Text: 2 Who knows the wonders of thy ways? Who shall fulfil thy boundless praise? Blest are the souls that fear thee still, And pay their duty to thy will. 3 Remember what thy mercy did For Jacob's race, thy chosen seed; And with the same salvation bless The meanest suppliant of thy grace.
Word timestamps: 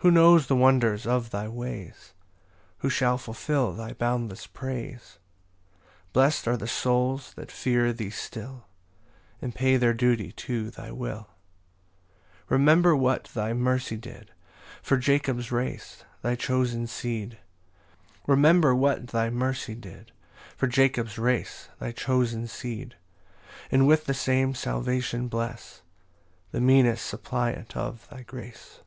2 0.00 0.02
Who 0.02 0.10
knows 0.12 0.46
the 0.46 0.54
wonders 0.54 1.08
of 1.08 1.30
thy 1.30 1.48
ways? 1.48 2.12
Who 2.82 2.88
shall 2.88 3.18
fulfil 3.18 3.72
thy 3.72 3.94
boundless 3.94 4.46
praise? 4.46 5.18
Blest 6.12 6.46
are 6.46 6.56
the 6.56 6.68
souls 6.68 7.34
that 7.34 7.50
fear 7.50 7.92
thee 7.92 8.10
still, 8.10 8.68
And 9.42 9.52
pay 9.56 9.76
their 9.76 9.92
duty 9.94 10.30
to 10.30 10.70
thy 10.70 10.92
will. 10.92 11.24
3 12.46 12.58
Remember 12.60 12.94
what 12.94 13.24
thy 13.34 13.52
mercy 13.52 13.96
did 13.96 14.30
For 14.82 14.96
Jacob's 14.98 15.50
race, 15.50 16.04
thy 16.22 16.36
chosen 16.36 16.86
seed; 16.86 17.38
And 18.24 18.68
with 23.88 24.04
the 24.04 24.14
same 24.14 24.54
salvation 24.54 25.26
bless 25.28 25.82
The 26.52 26.60
meanest 26.60 27.04
suppliant 27.04 27.76
of 27.76 28.08
thy 28.10 28.22
grace. 28.22 28.78